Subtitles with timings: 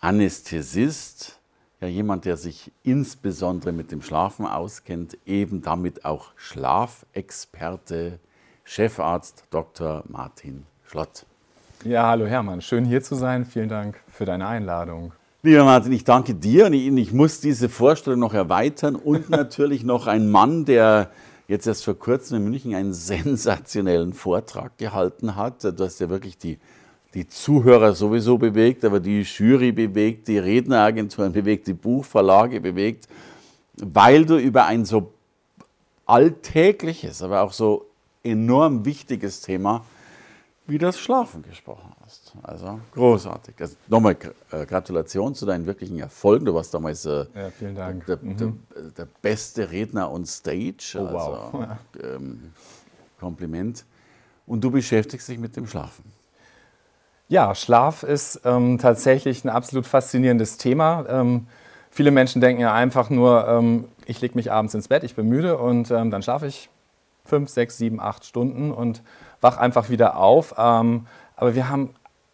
[0.00, 1.38] Anästhesist,
[1.82, 8.18] ja jemand, der sich insbesondere mit dem Schlafen auskennt, eben damit auch Schlafexperte,
[8.64, 10.02] Chefarzt Dr.
[10.08, 11.26] Martin Schlott.
[11.84, 13.44] Ja, hallo Hermann, schön hier zu sein.
[13.44, 15.12] Vielen Dank für deine Einladung.
[15.42, 19.84] Lieber Martin, ich danke dir und ich, ich muss diese Vorstellung noch erweitern und natürlich
[19.84, 21.10] noch ein Mann, der
[21.46, 25.62] jetzt erst vor kurzem in München einen sensationellen Vortrag gehalten hat.
[25.62, 26.58] Du hast ja wirklich die
[27.14, 33.08] die Zuhörer sowieso bewegt, aber die Jury bewegt, die Redneragenturen bewegt, die Buchverlage bewegt,
[33.76, 35.12] weil du über ein so
[36.06, 37.86] alltägliches, aber auch so
[38.22, 39.84] enorm wichtiges Thema
[40.70, 42.32] wie das Schlafen gesprochen hast.
[42.42, 43.54] Also großartig.
[43.58, 44.16] Also nochmal
[44.52, 46.44] äh, Gratulation zu deinen wirklichen Erfolgen.
[46.44, 47.50] Du warst damals äh, ja.
[47.60, 48.62] Der, der, mhm.
[48.96, 50.96] der, beste Redner on Stage.
[50.96, 51.54] Oh, wow.
[51.54, 51.78] Also,
[52.14, 52.52] ähm,
[53.18, 53.84] Kompliment.
[54.46, 56.04] Und du beschäftigst dich mit dem Schlafen.
[57.30, 61.04] Ja, Schlaf ist ähm, tatsächlich ein absolut faszinierendes Thema.
[61.08, 61.46] Ähm,
[61.88, 65.28] viele Menschen denken ja einfach nur, ähm, ich lege mich abends ins Bett, ich bin
[65.28, 66.70] müde und ähm, dann schlafe ich
[67.24, 69.04] fünf, sechs, sieben, acht Stunden und
[69.40, 70.56] wach einfach wieder auf.
[70.58, 71.90] Ähm, aber wir haben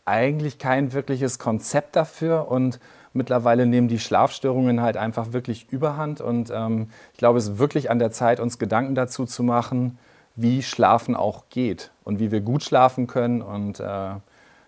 [0.06, 2.80] eigentlich kein wirkliches Konzept dafür und
[3.12, 7.90] mittlerweile nehmen die Schlafstörungen halt einfach wirklich überhand und ähm, ich glaube, es ist wirklich
[7.90, 9.98] an der Zeit, uns Gedanken dazu zu machen,
[10.36, 14.14] wie Schlafen auch geht und wie wir gut schlafen können und äh,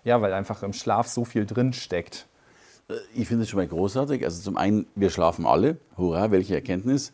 [0.08, 2.26] ja, weil einfach im Schlaf so viel drin steckt.
[2.88, 4.24] Äh, ich finde es schon mal großartig.
[4.24, 5.76] Also zum einen, wir schlafen alle.
[5.96, 7.12] Hurra, welche Erkenntnis.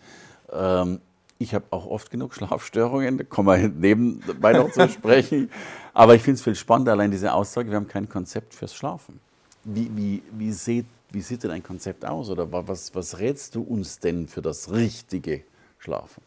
[0.52, 1.00] Ähm,
[1.38, 5.50] ich habe auch oft genug Schlafstörungen, da kommen wir nebenbei noch zu sprechen.
[5.92, 9.18] Aber ich finde es viel spannender, allein diese Aussage, wir haben kein Konzept fürs Schlafen.
[9.64, 12.30] Wie, wie, wie, seht, wie sieht denn ein Konzept aus?
[12.30, 15.42] Oder was, was rätst du uns denn für das richtige
[15.78, 16.22] Schlafen?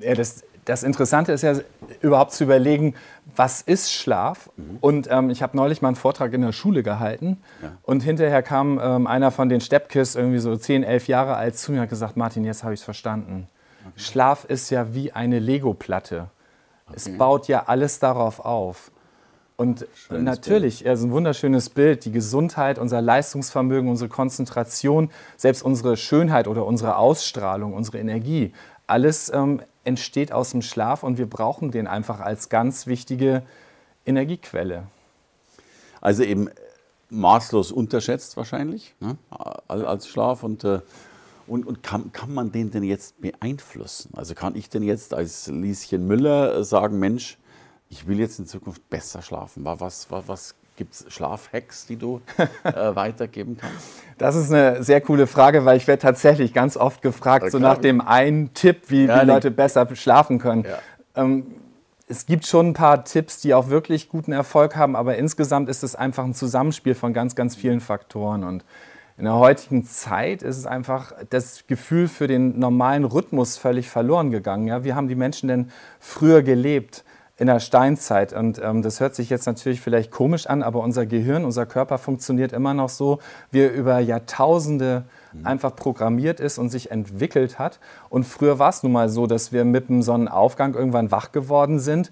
[0.00, 1.54] Ja, das, das Interessante ist ja
[2.02, 2.94] überhaupt zu überlegen,
[3.34, 4.50] was ist Schlaf?
[4.56, 4.78] Mhm.
[4.80, 7.72] Und ähm, ich habe neulich mal einen Vortrag in der Schule gehalten ja.
[7.82, 11.72] und hinterher kam ähm, einer von den Steppkiss, irgendwie so 10, 11 Jahre alt, zu
[11.72, 13.48] mir und hat gesagt, Martin, jetzt habe ich es verstanden.
[13.80, 13.92] Okay.
[13.96, 16.28] Schlaf ist ja wie eine Lego-Platte.
[16.86, 16.96] Okay.
[16.96, 18.90] Es baut ja alles darauf auf.
[19.56, 20.94] Und Schönes natürlich, Bild.
[20.94, 26.96] ist ein wunderschönes Bild, die Gesundheit, unser Leistungsvermögen, unsere Konzentration, selbst unsere Schönheit oder unsere
[26.96, 28.52] Ausstrahlung, unsere Energie,
[28.86, 33.42] alles ähm, entsteht aus dem Schlaf und wir brauchen den einfach als ganz wichtige
[34.06, 34.86] Energiequelle.
[36.00, 36.48] Also eben
[37.10, 39.16] maßlos unterschätzt wahrscheinlich ne?
[39.66, 40.80] als Schlaf und, äh,
[41.46, 44.12] und, und kann, kann man den denn jetzt beeinflussen?
[44.14, 47.38] Also kann ich denn jetzt als Lieschen Müller sagen, Mensch,
[47.88, 49.64] ich will jetzt in Zukunft besser schlafen.
[49.64, 52.20] Was, was, was Gibt es Schlafhacks, die du
[52.62, 53.88] äh, weitergeben kannst?
[54.16, 57.50] Das ist eine sehr coole Frage, weil ich werde tatsächlich ganz oft gefragt, okay.
[57.50, 60.64] so nach dem einen Tipp, wie, ja, wie Leute besser schlafen können.
[60.64, 60.78] Ja.
[61.20, 61.46] Ähm,
[62.06, 65.82] es gibt schon ein paar Tipps, die auch wirklich guten Erfolg haben, aber insgesamt ist
[65.82, 68.44] es einfach ein Zusammenspiel von ganz, ganz vielen Faktoren.
[68.44, 68.64] Und
[69.16, 74.30] in der heutigen Zeit ist es einfach das Gefühl für den normalen Rhythmus völlig verloren
[74.30, 74.68] gegangen.
[74.68, 74.84] Ja?
[74.84, 77.02] Wie haben die Menschen denn früher gelebt?
[77.38, 78.32] In der Steinzeit.
[78.32, 81.96] Und ähm, das hört sich jetzt natürlich vielleicht komisch an, aber unser Gehirn, unser Körper
[81.96, 83.20] funktioniert immer noch so,
[83.52, 85.46] wie er über Jahrtausende mhm.
[85.46, 87.78] einfach programmiert ist und sich entwickelt hat.
[88.10, 91.78] Und früher war es nun mal so, dass wir mit dem Sonnenaufgang irgendwann wach geworden
[91.78, 92.10] sind.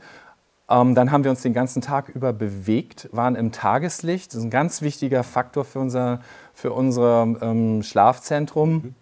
[0.69, 4.33] Ähm, dann haben wir uns den ganzen Tag über bewegt, waren im Tageslicht.
[4.33, 6.21] Das ist ein ganz wichtiger Faktor für unser,
[6.55, 8.73] für unser ähm, Schlafzentrum.
[8.73, 8.95] Mhm.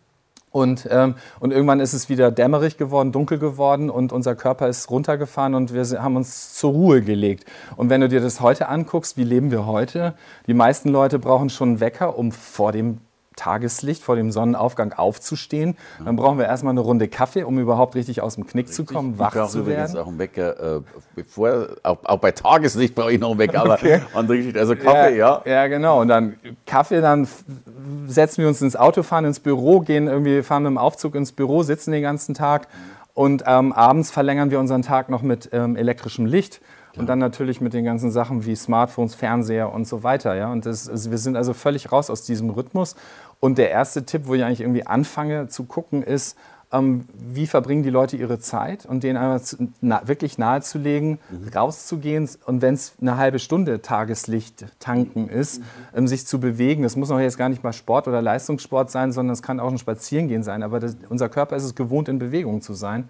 [0.55, 4.89] Und, ähm, und irgendwann ist es wieder dämmerig geworden, dunkel geworden und unser Körper ist
[4.89, 7.45] runtergefahren und wir haben uns zur Ruhe gelegt.
[7.75, 10.15] Und wenn du dir das heute anguckst, wie leben wir heute?
[10.47, 12.99] Die meisten Leute brauchen schon einen Wecker, um vor dem
[13.37, 15.77] Tageslicht, vor dem Sonnenaufgang aufzustehen.
[16.05, 18.87] Dann brauchen wir erstmal eine Runde Kaffee, um überhaupt richtig aus dem Knick richtig.
[18.87, 19.93] zu kommen, wach zu werden.
[19.93, 20.81] Ich auch einen Wecker, äh,
[21.15, 24.01] bevor, auch, auch, bei Tageslicht brauche ich noch einen Wecker, aber okay.
[24.15, 25.53] also Kaffee, ja, ja.
[25.53, 26.01] Ja, genau.
[26.01, 26.37] Und dann
[26.67, 27.27] Kaffee, dann
[28.07, 31.33] setzen wir uns ins Auto, fahren ins Büro, gehen irgendwie, fahren mit dem Aufzug ins
[31.33, 32.69] Büro, sitzen den ganzen Tag
[33.15, 36.61] und ähm, abends verlängern wir unseren Tag noch mit ähm, elektrischem Licht.
[36.97, 40.37] Und dann natürlich mit den ganzen Sachen wie Smartphones, Fernseher und so weiter.
[40.37, 40.53] Ja?
[40.53, 42.95] Und das, also wir sind also völlig raus aus diesem Rhythmus.
[43.41, 46.37] Und der erste Tipp, wo ich eigentlich irgendwie anfange zu gucken, ist,
[46.75, 51.49] ähm, wie verbringen die Leute ihre Zeit und denen einmal zu, na, wirklich nahezulegen, mhm.
[51.55, 55.65] rauszugehen und wenn es eine halbe Stunde Tageslicht tanken ist, mhm.
[55.95, 56.83] ähm, sich zu bewegen.
[56.83, 59.71] Das muss auch jetzt gar nicht mal Sport oder Leistungssport sein, sondern es kann auch
[59.71, 60.63] ein Spazierengehen sein.
[60.63, 63.09] Aber das, unser Körper ist es gewohnt, in Bewegung zu sein.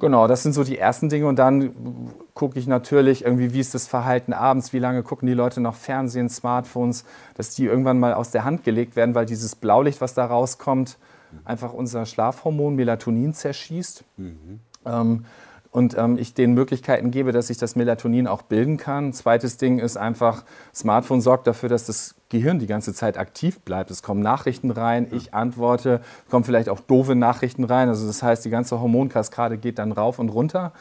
[0.00, 1.26] Genau, das sind so die ersten Dinge.
[1.26, 5.34] Und dann gucke ich natürlich irgendwie, wie ist das Verhalten abends, wie lange gucken die
[5.34, 7.04] Leute noch Fernsehen, Smartphones,
[7.34, 10.96] dass die irgendwann mal aus der Hand gelegt werden, weil dieses Blaulicht, was da rauskommt,
[11.44, 14.04] einfach unser Schlafhormon Melatonin zerschießt.
[14.16, 14.60] Mhm.
[14.86, 15.24] Ähm,
[15.72, 19.12] und ähm, ich den Möglichkeiten gebe, dass ich das Melatonin auch bilden kann.
[19.12, 20.44] Zweites Ding ist einfach,
[20.74, 23.90] Smartphone sorgt dafür, dass das Gehirn die ganze Zeit aktiv bleibt.
[23.90, 27.88] Es kommen Nachrichten rein, ich antworte, kommen vielleicht auch doofe Nachrichten rein.
[27.88, 30.72] Also das heißt, die ganze Hormonkaskade geht dann rauf und runter.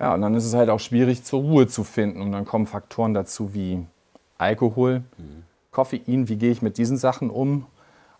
[0.00, 2.20] Ja, und dann ist es halt auch schwierig, zur Ruhe zu finden.
[2.20, 3.86] Und dann kommen Faktoren dazu wie
[4.36, 5.44] Alkohol, mhm.
[5.70, 7.66] Koffein, wie gehe ich mit diesen Sachen um?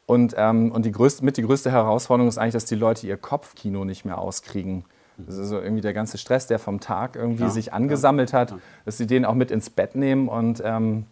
[0.06, 3.16] Und, ähm, und die größte, mit die größte Herausforderung ist eigentlich, dass die Leute ihr
[3.16, 4.84] Kopfkino nicht mehr auskriegen.
[5.26, 8.40] Das ist so irgendwie der ganze Stress, der vom Tag irgendwie ja, sich angesammelt ja,
[8.40, 8.54] hat,
[8.84, 11.06] dass sie den auch mit ins Bett nehmen und, ähm,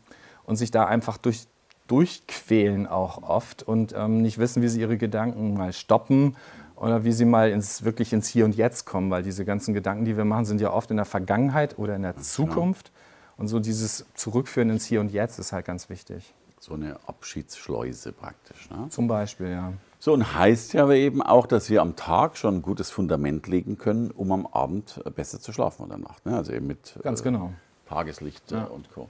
[0.44, 1.46] und sich da einfach durch,
[1.88, 6.36] durchquälen auch oft und ähm, nicht wissen, wie sie ihre Gedanken mal stoppen
[6.76, 10.04] oder wie sie mal ins, wirklich ins Hier und Jetzt kommen, weil diese ganzen Gedanken,
[10.04, 12.92] die wir machen, sind ja oft in der Vergangenheit oder in der Zukunft.
[13.38, 16.34] Und so dieses Zurückführen ins Hier und Jetzt ist halt ganz wichtig
[16.66, 18.70] so eine Abschiedsschleuse praktisch.
[18.70, 18.88] Ne?
[18.88, 19.72] Zum Beispiel, ja.
[19.98, 23.46] So, und heißt ja aber eben auch, dass wir am Tag schon ein gutes Fundament
[23.46, 26.26] legen können, um am Abend besser zu schlafen in der Nacht.
[26.26, 26.36] Ne?
[26.36, 27.46] Also eben mit Ganz genau.
[27.46, 28.64] Äh, Tageslicht äh, ja.
[28.64, 29.08] und Co.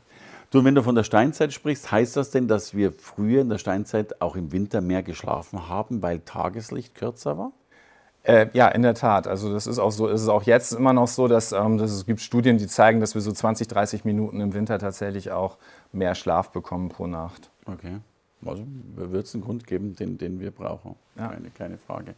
[0.50, 3.58] Du, wenn du von der Steinzeit sprichst, heißt das denn, dass wir früher in der
[3.58, 7.52] Steinzeit auch im Winter mehr geschlafen haben, weil Tageslicht kürzer war?
[8.22, 9.26] Äh, ja, in der Tat.
[9.26, 11.90] Also das ist auch so, ist es auch jetzt immer noch so, dass, ähm, dass
[11.92, 15.58] es gibt Studien, die zeigen, dass wir so 20, 30 Minuten im Winter tatsächlich auch
[15.92, 17.50] mehr Schlaf bekommen pro Nacht.
[17.66, 17.98] Okay.
[18.48, 18.64] Also
[18.96, 20.94] wird es einen Grund geben, den, den wir brauchen.
[21.16, 21.28] Ja.
[21.28, 22.14] Keine, keine Frage.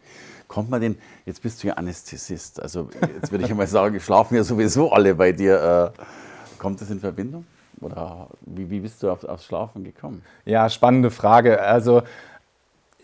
[0.47, 0.97] Kommt man denn,
[1.27, 2.89] jetzt bist du ja Anästhesist, also
[3.21, 5.95] jetzt würde ich einmal sagen, schlafen ja sowieso alle bei dir.
[5.97, 7.45] Äh, kommt das in Verbindung?
[7.81, 10.23] Oder wie, wie bist du auf, aufs Schlafen gekommen?
[10.45, 11.63] Ja, spannende Frage.
[11.63, 12.03] Also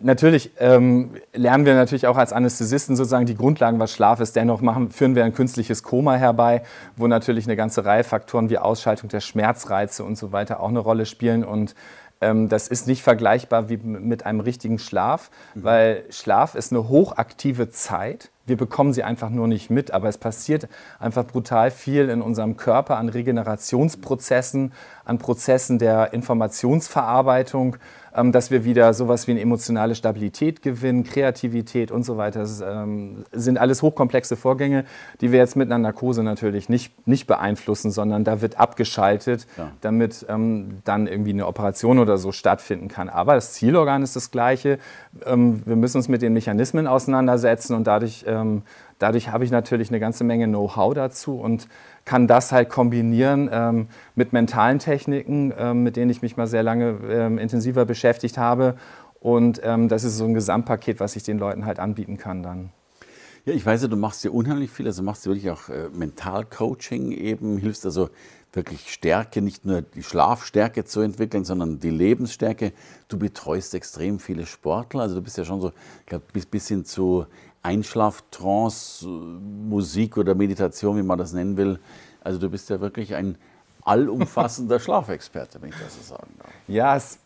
[0.01, 4.35] Natürlich ähm, lernen wir natürlich auch als Anästhesisten sozusagen die Grundlagen, was Schlaf ist.
[4.35, 6.65] Dennoch machen, führen wir ein künstliches Koma herbei,
[6.97, 10.81] wo natürlich eine ganze Reihe Faktoren wie Ausschaltung der Schmerzreize und so weiter auch eine
[10.81, 11.45] Rolle spielen.
[11.45, 11.77] Und
[12.21, 15.65] das ist nicht vergleichbar wie mit einem richtigen Schlaf, mhm.
[15.65, 18.31] weil Schlaf ist eine hochaktive Zeit.
[18.47, 20.69] Wir bekommen sie einfach nur nicht mit, aber es passiert
[20.99, 24.73] einfach brutal viel in unserem Körper an Regenerationsprozessen,
[25.05, 27.77] an Prozessen der Informationsverarbeitung
[28.17, 32.41] ähm, dass wir wieder sowas wie eine emotionale Stabilität gewinnen, Kreativität und so weiter.
[32.41, 34.85] Das ähm, sind alles hochkomplexe Vorgänge,
[35.21, 39.73] die wir jetzt mit einer Narkose natürlich nicht, nicht beeinflussen, sondern da wird abgeschaltet, ja.
[39.81, 43.09] damit ähm, dann irgendwie eine Operation oder so stattfinden kann.
[43.09, 44.79] Aber das Zielorgan ist das gleiche.
[45.25, 48.63] Wir müssen uns mit den Mechanismen auseinandersetzen und dadurch, ähm,
[48.99, 51.69] dadurch habe ich natürlich eine ganze Menge Know-how dazu und
[52.05, 56.63] kann das halt kombinieren ähm, mit mentalen Techniken, ähm, mit denen ich mich mal sehr
[56.63, 58.77] lange ähm, intensiver beschäftigt habe.
[59.21, 62.71] Und ähm, das ist so ein Gesamtpaket, was ich den Leuten halt anbieten kann dann.
[63.47, 67.13] Ja, ich weiß du machst ja unheimlich viel, also machst du wirklich auch äh, Mentalcoaching
[67.13, 68.09] eben, hilfst also
[68.55, 72.73] wirklich Stärke, nicht nur die Schlafstärke zu entwickeln, sondern die Lebensstärke.
[73.09, 76.69] Du betreust extrem viele Sportler, also du bist ja schon so, ich glaube, bis, bis
[76.69, 77.27] hin zu
[77.65, 81.81] Einschlaftrance, Musik oder Meditation, wie man das nennen will.
[82.23, 83.37] Also du bist ja wirklich ein
[83.83, 86.51] allumfassender Schlafexperte, wenn ich das so sagen darf.
[86.69, 87.19] Ja, es,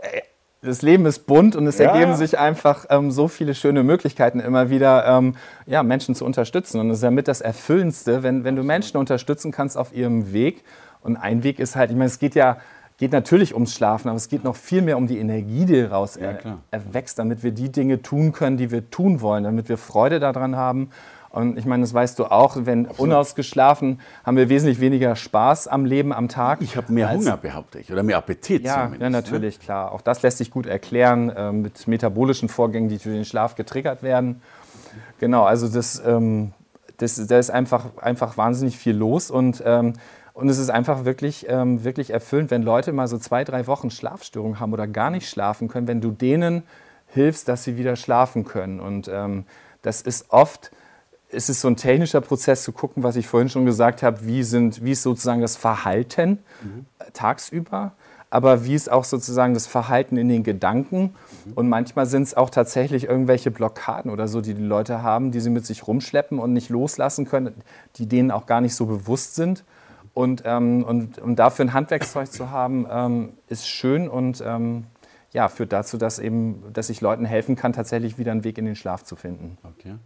[0.00, 0.22] äh,
[0.62, 1.90] das Leben ist bunt und es ja.
[1.90, 5.34] ergeben sich einfach ähm, so viele schöne Möglichkeiten immer wieder, ähm,
[5.66, 6.80] ja, Menschen zu unterstützen.
[6.80, 10.32] Und das ist ja mit das Erfüllendste, wenn, wenn du Menschen unterstützen kannst auf ihrem
[10.32, 10.62] Weg.
[11.02, 12.58] Und ein Weg ist halt, ich meine, es geht ja
[13.00, 16.16] geht natürlich ums Schlafen, aber es geht noch viel mehr um die Energie, die daraus
[16.16, 16.34] ja,
[16.70, 20.54] erwächst, damit wir die Dinge tun können, die wir tun wollen, damit wir Freude daran
[20.54, 20.90] haben.
[21.30, 23.08] Und ich meine, das weißt du auch, wenn Absolut.
[23.08, 26.60] unausgeschlafen haben wir wesentlich weniger Spaß am Leben am Tag.
[26.60, 29.00] Ich habe mehr Hunger, behaupte ich, oder mehr Appetit ja, zumindest.
[29.00, 29.10] Ja, ne?
[29.10, 29.64] natürlich, ne?
[29.64, 29.92] klar.
[29.92, 34.02] Auch das lässt sich gut erklären äh, mit metabolischen Vorgängen, die durch den Schlaf getriggert
[34.02, 34.42] werden.
[35.20, 36.52] Genau, also das, ähm,
[36.98, 39.94] das, da ist einfach, einfach wahnsinnig viel los und ähm,
[40.40, 43.90] und es ist einfach wirklich, ähm, wirklich erfüllend, wenn Leute mal so zwei, drei Wochen
[43.90, 46.62] Schlafstörungen haben oder gar nicht schlafen können, wenn du denen
[47.08, 48.80] hilfst, dass sie wieder schlafen können.
[48.80, 49.44] Und ähm,
[49.82, 50.70] das ist oft,
[51.30, 54.42] es ist so ein technischer Prozess zu gucken, was ich vorhin schon gesagt habe, wie,
[54.42, 56.86] sind, wie ist sozusagen das Verhalten mhm.
[57.12, 57.92] tagsüber,
[58.30, 61.14] aber wie ist auch sozusagen das Verhalten in den Gedanken.
[61.44, 61.52] Mhm.
[61.54, 65.40] Und manchmal sind es auch tatsächlich irgendwelche Blockaden oder so, die die Leute haben, die
[65.40, 67.54] sie mit sich rumschleppen und nicht loslassen können,
[67.96, 69.64] die denen auch gar nicht so bewusst sind.
[70.12, 74.86] Und, ähm, und um dafür ein Handwerkszeug zu haben, ähm, ist schön und ähm,
[75.32, 78.64] ja, führt dazu, dass, eben, dass ich Leuten helfen kann, tatsächlich wieder einen Weg in
[78.64, 79.58] den Schlaf zu finden.
[79.62, 79.96] Okay.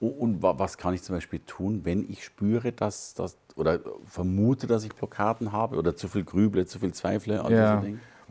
[0.00, 4.82] Und was kann ich zum Beispiel tun, wenn ich spüre, dass, dass oder vermute, dass
[4.82, 7.36] ich Blockaden habe oder zu viel grüble, zu viel zweifle?
[7.50, 7.84] Ja,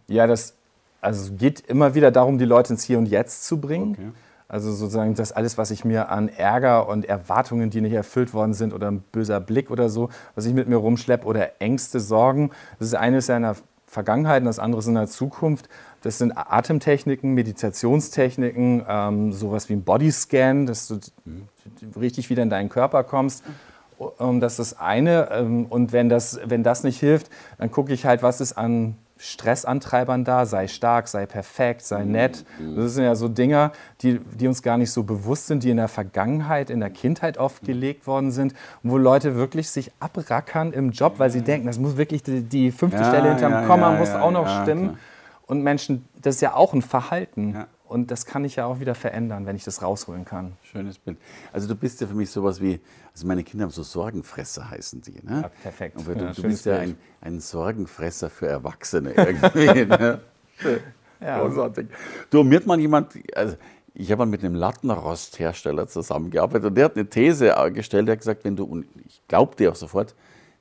[0.07, 0.55] ja das
[1.01, 3.91] also geht immer wieder darum, die Leute ins Hier und Jetzt zu bringen.
[3.91, 4.09] Okay.
[4.49, 8.55] Also sozusagen das alles, was ich mir an Ärger und Erwartungen, die nicht erfüllt worden
[8.55, 12.49] sind oder ein böser Blick oder so, was ich mit mir rumschleppe oder Ängste, Sorgen.
[12.79, 15.69] Das ist eines ja in der Vergangenheit und das andere ist in der Zukunft.
[16.01, 20.99] Das sind Atemtechniken, Meditationstechniken, ähm, sowas wie ein Bodyscan, dass du
[21.99, 23.43] richtig wieder in deinen Körper kommst.
[24.19, 25.29] Ähm, das ist das eine.
[25.31, 27.29] Ähm, und wenn das, wenn das nicht hilft,
[27.59, 32.45] dann gucke ich halt, was ist an Stressantreibern da, sei stark, sei perfekt, sei nett.
[32.75, 33.71] Das sind ja so Dinge,
[34.01, 37.37] die, die uns gar nicht so bewusst sind, die in der Vergangenheit, in der Kindheit
[37.37, 41.79] oft gelegt worden sind, wo Leute wirklich sich abrackern im Job, weil sie denken, das
[41.79, 44.83] muss wirklich die, die fünfte ja, Stelle hinterm ja, Komma, ja, muss auch noch stimmen.
[44.85, 44.99] Klar.
[45.47, 47.65] Und Menschen, das ist ja auch ein Verhalten.
[47.89, 50.53] Und das kann ich ja auch wieder verändern, wenn ich das rausholen kann.
[50.61, 51.17] Schönes Bild.
[51.51, 52.79] Also du bist ja für mich sowas wie,
[53.11, 55.19] also meine Kinder haben so Sorgenfresser heißen die.
[55.23, 55.41] Ne?
[55.41, 55.97] Ja, perfekt.
[55.97, 59.85] Aber du, ja, du bist ja ein, ein, Sorgenfresser für Erwachsene irgendwie.
[59.87, 60.21] ne?
[61.19, 61.41] ja.
[61.41, 61.87] Großartig.
[62.29, 63.57] Du, mir hat mal jemand, also
[63.95, 68.19] ich habe mal mit einem Lattenrosthersteller zusammengearbeitet und der hat eine These gestellt, der hat
[68.19, 70.13] gesagt, wenn du, und ich glaube dir auch sofort,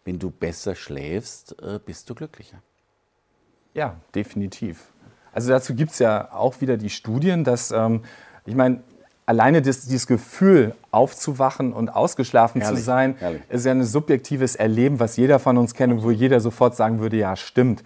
[0.06, 2.62] wenn du besser schläfst, äh, bist du glücklicher.
[3.74, 4.92] Ja, definitiv.
[5.38, 8.00] Also dazu gibt es ja auch wieder die Studien, dass, ähm,
[8.44, 8.80] ich meine,
[9.24, 13.42] alleine das, dieses Gefühl, aufzuwachen und ausgeschlafen herrlich, zu sein, herrlich.
[13.48, 16.98] ist ja ein subjektives Erleben, was jeder von uns kennt und wo jeder sofort sagen
[16.98, 17.84] würde, ja, stimmt.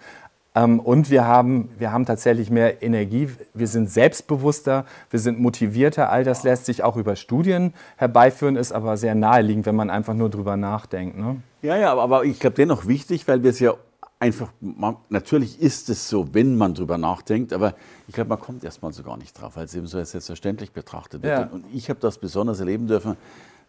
[0.55, 6.09] Ähm, und wir haben, wir haben tatsächlich mehr Energie, wir sind selbstbewusster, wir sind motivierter.
[6.09, 10.15] All das lässt sich auch über Studien herbeiführen, ist aber sehr naheliegend, wenn man einfach
[10.15, 11.19] nur drüber nachdenkt.
[11.19, 11.35] Ne?
[11.61, 13.75] Ja, ja, aber ich glaube dennoch wichtig, weil wir es ja
[14.23, 17.75] einfach, man, natürlich ist es so, wenn man drüber nachdenkt, aber
[18.07, 20.71] ich glaube, man kommt erstmal so gar nicht drauf, weil es eben so als selbstverständlich
[20.71, 21.39] betrachtet wird.
[21.39, 21.49] Ja.
[21.51, 23.17] Und ich habe das besonders erleben dürfen,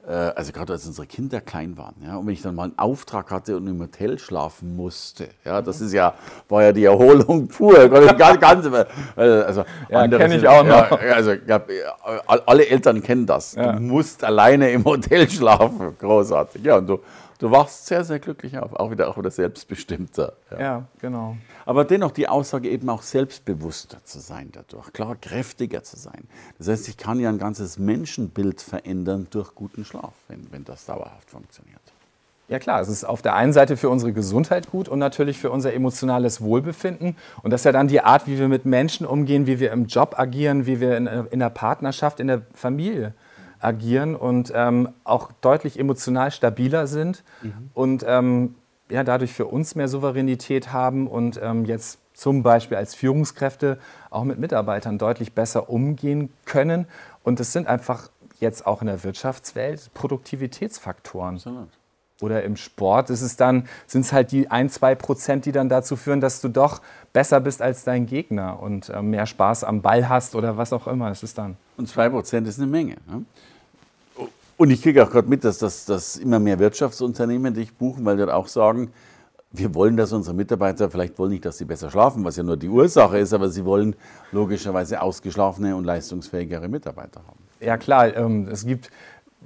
[0.07, 2.79] äh, also gerade als unsere Kinder klein waren, ja, und wenn ich dann mal einen
[2.79, 6.15] Auftrag hatte und im Hotel schlafen musste, ja, das ist ja,
[6.49, 8.67] war ja die Erholung pur, ganz, ganz,
[9.17, 11.03] also ja, kenne ich auch noch.
[11.03, 11.69] Ja, also glaub,
[12.47, 13.57] alle Eltern kennen das.
[13.57, 13.73] Ja.
[13.73, 16.63] Du musst alleine im Hotel schlafen, großartig.
[16.65, 17.01] Ja, und du
[17.39, 20.35] du wachst sehr, sehr glücklich auf, auch wieder, auch wieder selbstbestimmter.
[20.51, 20.61] Ja.
[20.61, 20.85] ja.
[21.01, 21.37] genau.
[21.67, 26.29] Aber dennoch die Aussage eben auch selbstbewusster zu sein dadurch, klar, kräftiger zu sein.
[26.59, 30.87] Das heißt, ich kann ja ein ganzes Menschenbild verändern durch guten Schlaf, wenn, wenn das
[30.87, 31.81] dauerhaft funktioniert.
[32.47, 35.51] Ja klar, es ist auf der einen Seite für unsere Gesundheit gut und natürlich für
[35.51, 37.17] unser emotionales Wohlbefinden.
[37.43, 39.87] Und das ist ja dann die Art, wie wir mit Menschen umgehen, wie wir im
[39.87, 43.15] Job agieren, wie wir in, in der Partnerschaft, in der Familie
[43.65, 47.71] agieren und ähm, auch deutlich emotional stabiler sind mhm.
[47.75, 48.55] und ähm,
[48.91, 53.79] ja, dadurch für uns mehr Souveränität haben und ähm, jetzt zum Beispiel als Führungskräfte
[54.11, 56.87] auch mit Mitarbeitern deutlich besser umgehen können.
[57.23, 61.37] Und das sind einfach jetzt auch in der Wirtschaftswelt Produktivitätsfaktoren.
[61.37, 61.69] Absolut.
[62.21, 65.69] Oder im Sport ist es dann, sind es halt die ein, zwei Prozent, die dann
[65.69, 66.81] dazu führen, dass du doch
[67.13, 70.87] besser bist als dein Gegner und äh, mehr Spaß am Ball hast oder was auch
[70.87, 71.57] immer es ist dann.
[71.77, 72.97] Und zwei Prozent ist eine Menge.
[73.07, 73.25] Ne?
[74.57, 78.17] Und ich kriege auch gerade mit, dass, dass, dass immer mehr Wirtschaftsunternehmen dich buchen, weil
[78.17, 78.91] die auch sagen,
[79.57, 82.57] wir wollen, dass unsere Mitarbeiter, vielleicht wollen nicht, dass sie besser schlafen, was ja nur
[82.57, 83.95] die Ursache ist, aber sie wollen
[84.33, 87.39] logischerweise ausgeschlafene und leistungsfähigere Mitarbeiter haben.
[87.61, 88.91] Ja klar, ähm, es gibt,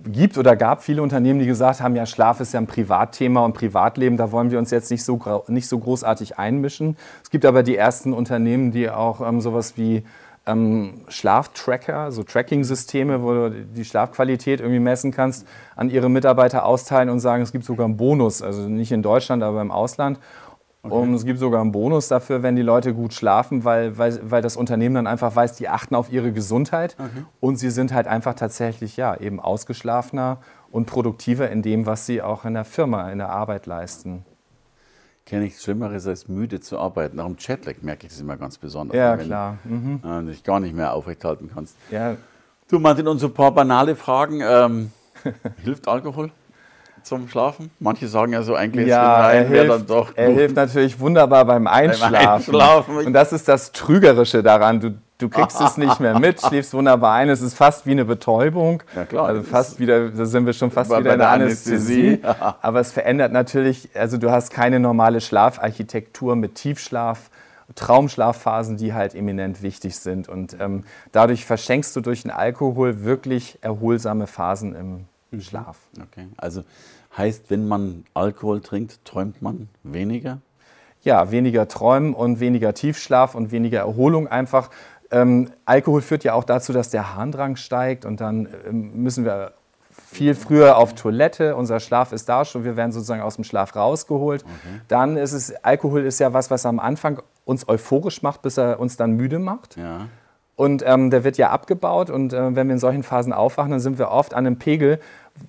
[0.04, 3.52] gibt oder gab viele Unternehmen, die gesagt haben, ja Schlaf ist ja ein Privatthema und
[3.52, 6.96] Privatleben, da wollen wir uns jetzt nicht so, nicht so großartig einmischen.
[7.22, 10.04] Es gibt aber die ersten Unternehmen, die auch ähm, sowas wie
[10.48, 17.10] ähm, Schlaftracker, so Tracking-Systeme, wo du die Schlafqualität irgendwie messen kannst, an ihre Mitarbeiter austeilen
[17.10, 20.18] und sagen, es gibt sogar einen Bonus, also nicht in Deutschland, aber im Ausland.
[20.82, 20.94] Okay.
[20.94, 24.42] Und es gibt sogar einen Bonus dafür, wenn die Leute gut schlafen, weil, weil, weil
[24.42, 27.24] das Unternehmen dann einfach weiß, die achten auf ihre Gesundheit okay.
[27.40, 30.38] und sie sind halt einfach tatsächlich ja eben ausgeschlafener
[30.70, 34.24] und produktiver in dem, was sie auch in der Firma, in der Arbeit leisten
[35.28, 37.16] kenne nichts Schlimmeres, als müde zu arbeiten.
[37.16, 38.96] Nach dem Jetlag merke ich das immer ganz besonders.
[38.96, 39.58] Ja, wenn klar.
[39.64, 40.00] Mhm.
[40.02, 41.76] du dich gar nicht mehr aufrechthalten kannst.
[41.90, 42.16] Ja.
[42.70, 44.40] Du, Martin, und so ein paar banale Fragen.
[44.42, 44.90] Ähm,
[45.64, 46.30] hilft Alkohol?
[47.02, 47.70] zum Schlafen?
[47.78, 50.12] Manche sagen ja so eigentlich ja, er hilft, dann doch.
[50.14, 52.12] Er hilft natürlich wunderbar beim Einschlafen.
[52.12, 52.96] beim Einschlafen.
[52.98, 54.80] Und das ist das Trügerische daran.
[54.80, 57.28] Du, du kriegst es nicht mehr mit, schläfst wunderbar ein.
[57.28, 58.82] Es ist fast wie eine Betäubung.
[58.94, 59.26] Ja klar.
[59.26, 62.20] Also fast wieder, da sind wir schon fast wieder in der Anästhesie.
[62.22, 62.56] Anästhesie.
[62.62, 67.30] Aber es verändert natürlich, also du hast keine normale Schlafarchitektur mit Tiefschlaf.
[67.74, 70.26] Traumschlafphasen, die halt eminent wichtig sind.
[70.26, 75.42] Und ähm, dadurch verschenkst du durch den Alkohol wirklich erholsame Phasen im mhm.
[75.42, 75.76] Schlaf.
[76.00, 76.64] Okay, also
[77.14, 80.38] heißt, wenn man Alkohol trinkt, träumt man weniger?
[81.02, 84.70] ja, weniger Träumen und weniger Tiefschlaf und weniger Erholung einfach.
[85.10, 89.52] Ähm, Alkohol führt ja auch dazu, dass der Harndrang steigt und dann ähm, müssen wir
[90.10, 93.74] viel früher auf Toilette, unser Schlaf ist da schon, wir werden sozusagen aus dem Schlaf
[93.74, 94.42] rausgeholt.
[94.42, 94.80] Okay.
[94.88, 98.80] Dann ist es, Alkohol ist ja was, was am Anfang uns euphorisch macht, bis er
[98.80, 99.76] uns dann müde macht.
[99.76, 100.06] Ja.
[100.56, 103.80] Und ähm, der wird ja abgebaut und äh, wenn wir in solchen Phasen aufwachen, dann
[103.80, 104.98] sind wir oft an einem Pegel,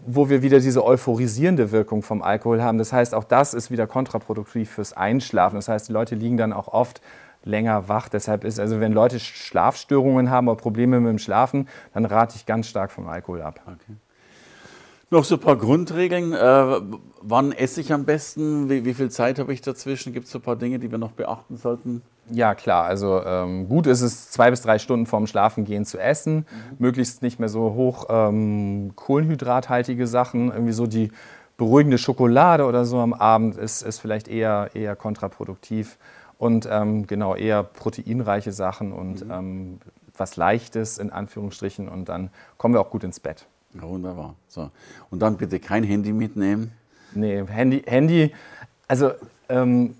[0.05, 2.77] wo wir wieder diese euphorisierende Wirkung vom Alkohol haben.
[2.77, 5.55] Das heißt, auch das ist wieder kontraproduktiv fürs Einschlafen.
[5.55, 7.01] Das heißt, die Leute liegen dann auch oft
[7.49, 8.07] länger wach.
[8.07, 12.45] Deshalb ist, also wenn Leute Schlafstörungen haben oder Probleme mit dem Schlafen, dann rate ich
[12.45, 13.61] ganz stark vom Alkohol ab.
[13.65, 13.97] Okay.
[15.11, 16.33] Noch so ein paar Grundregeln.
[16.33, 16.81] Äh,
[17.21, 18.69] wann esse ich am besten?
[18.69, 20.13] Wie, wie viel Zeit habe ich dazwischen?
[20.13, 22.03] Gibt es so ein paar Dinge, die wir noch beachten sollten?
[22.29, 22.85] Ja, klar.
[22.85, 26.35] Also ähm, gut ist es, zwei bis drei Stunden vorm Schlafengehen zu essen.
[26.35, 26.45] Mhm.
[26.77, 30.51] Möglichst nicht mehr so hoch ähm, kohlenhydrathaltige Sachen.
[30.51, 31.11] Irgendwie so die
[31.57, 35.97] beruhigende Schokolade oder so am Abend ist, ist vielleicht eher, eher kontraproduktiv.
[36.39, 39.31] Und ähm, genau, eher proteinreiche Sachen und mhm.
[39.31, 39.79] Ähm,
[40.17, 41.87] was Leichtes in Anführungsstrichen.
[41.87, 43.45] Und dann kommen wir auch gut ins Bett.
[43.73, 44.35] Ja, wunderbar.
[44.47, 44.71] So.
[45.11, 46.71] Und dann bitte kein Handy mitnehmen.
[47.13, 48.33] Nee, Handy, Handy
[48.89, 49.11] also
[49.47, 49.95] ähm,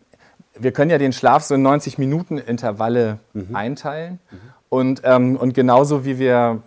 [0.58, 3.56] wir können ja den Schlaf so in 90 Minuten Intervalle mhm.
[3.56, 4.20] einteilen.
[4.32, 4.38] Mhm.
[4.68, 6.62] Und, ähm, und genauso wie wir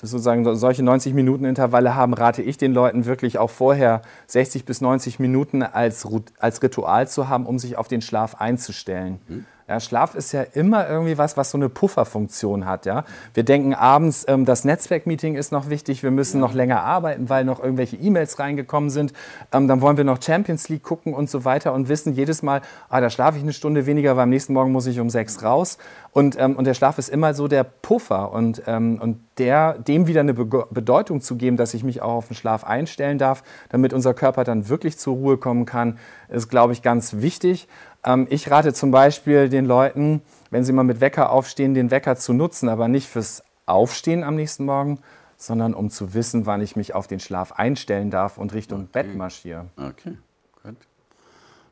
[0.00, 4.80] sozusagen solche 90 Minuten Intervalle haben, rate ich den Leuten wirklich auch vorher 60 bis
[4.80, 6.06] 90 Minuten als,
[6.38, 9.20] als Ritual zu haben, um sich auf den Schlaf einzustellen.
[9.28, 9.46] Mhm.
[9.68, 12.86] Ja, Schlaf ist ja immer irgendwie was, was so eine Pufferfunktion hat.
[12.86, 13.04] Ja?
[13.34, 17.44] Wir denken abends, ähm, das Netzwerkmeeting ist noch wichtig, wir müssen noch länger arbeiten, weil
[17.44, 19.12] noch irgendwelche E-Mails reingekommen sind.
[19.52, 22.60] Ähm, dann wollen wir noch Champions League gucken und so weiter und wissen jedes Mal,
[22.88, 25.42] ah, da schlafe ich eine Stunde weniger, weil am nächsten Morgen muss ich um sechs
[25.42, 25.78] raus.
[26.12, 30.06] Und, ähm, und der Schlaf ist immer so der Puffer und, ähm, und der, dem
[30.06, 33.42] wieder eine Be Bedeutung zu geben, dass ich mich auch auf den Schlaf einstellen darf,
[33.68, 37.68] damit unser Körper dann wirklich zur Ruhe kommen kann, ist, glaube ich, ganz wichtig.
[38.04, 42.16] Ähm, ich rate zum Beispiel den Leuten, wenn sie mal mit Wecker aufstehen, den Wecker
[42.16, 45.00] zu nutzen, aber nicht fürs Aufstehen am nächsten Morgen,
[45.36, 48.88] sondern um zu wissen, wann ich mich auf den Schlaf einstellen darf und Richtung okay.
[48.92, 49.66] Bett marschiere.
[49.76, 50.16] Okay,
[50.62, 50.76] gut.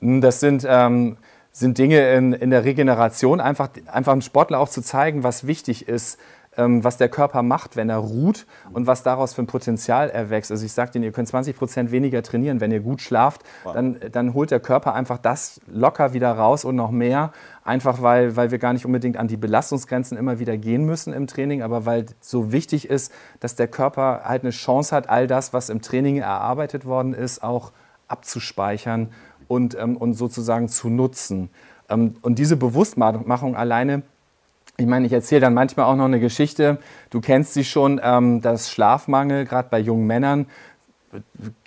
[0.00, 1.16] Das sind ähm,
[1.58, 5.88] sind Dinge in, in der Regeneration, einfach, einfach einem Sportler auch zu zeigen, was wichtig
[5.88, 6.18] ist,
[6.58, 10.50] was der Körper macht, wenn er ruht und was daraus für ein Potenzial erwächst.
[10.50, 13.98] Also ich sage Ihnen, ihr könnt 20 Prozent weniger trainieren, wenn ihr gut schlaft, dann,
[14.10, 17.32] dann holt der Körper einfach das locker wieder raus und noch mehr,
[17.64, 21.26] einfach weil, weil wir gar nicht unbedingt an die Belastungsgrenzen immer wieder gehen müssen im
[21.28, 25.52] Training, aber weil so wichtig ist, dass der Körper halt eine Chance hat, all das,
[25.52, 27.72] was im Training erarbeitet worden ist, auch
[28.08, 29.10] abzuspeichern
[29.46, 31.50] und, ähm, und sozusagen zu nutzen.
[31.88, 34.02] Ähm, und diese Bewusstmachung alleine,
[34.80, 36.78] ich meine, ich erzähle dann manchmal auch noch eine Geschichte,
[37.10, 40.46] du kennst sie schon, ähm, dass Schlafmangel gerade bei jungen Männern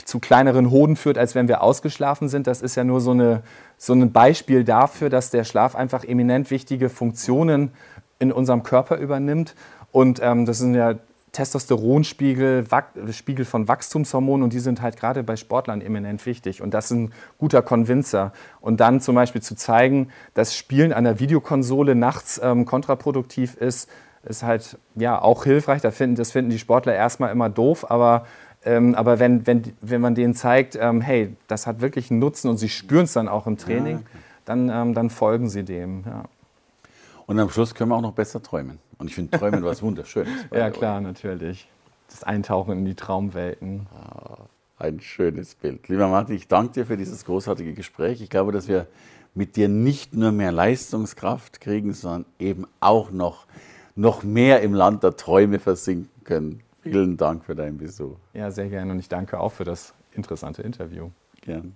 [0.05, 2.47] zu kleineren Hoden führt, als wenn wir ausgeschlafen sind.
[2.47, 3.43] Das ist ja nur so, eine,
[3.77, 7.71] so ein Beispiel dafür, dass der Schlaf einfach eminent wichtige Funktionen
[8.19, 9.55] in unserem Körper übernimmt.
[9.91, 10.95] Und ähm, das sind ja
[11.31, 12.65] Testosteronspiegel,
[13.11, 16.91] Spiegel von Wachstumshormonen und die sind halt gerade bei Sportlern eminent wichtig und das ist
[16.91, 18.33] ein guter Konvinzer.
[18.59, 23.89] Und dann zum Beispiel zu zeigen, dass Spielen an der Videokonsole nachts ähm, kontraproduktiv ist,
[24.23, 25.81] ist halt ja auch hilfreich.
[25.81, 28.25] Das finden, das finden die Sportler erstmal immer doof, aber,
[28.65, 32.49] ähm, aber wenn, wenn, wenn man denen zeigt, ähm, hey, das hat wirklich einen Nutzen
[32.49, 34.23] und sie spüren es dann auch im Training, ja, okay.
[34.43, 36.03] dann, ähm, dann folgen sie dem.
[36.05, 36.25] Ja.
[37.25, 38.79] Und am Schluss können wir auch noch besser träumen.
[39.01, 40.31] Und ich finde Träumen was Wunderschönes.
[40.53, 41.67] ja, klar, natürlich.
[42.07, 43.87] Das Eintauchen in die Traumwelten.
[43.95, 44.43] Ah,
[44.77, 45.87] ein schönes Bild.
[45.87, 48.21] Lieber Martin, ich danke dir für dieses großartige Gespräch.
[48.21, 48.85] Ich glaube, dass wir
[49.33, 53.47] mit dir nicht nur mehr Leistungskraft kriegen, sondern eben auch noch,
[53.95, 56.61] noch mehr im Land der Träume versinken können.
[56.81, 58.17] Vielen Dank für deinen Besuch.
[58.33, 61.09] Ja, sehr gerne und ich danke auch für das interessante Interview.
[61.41, 61.75] Gern.